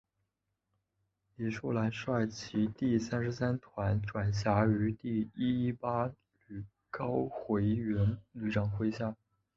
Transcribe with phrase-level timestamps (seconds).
[1.35, 6.11] 李树兰率其第三十三团转辖于第一一八
[6.47, 9.15] 旅高魁元旅长麾下。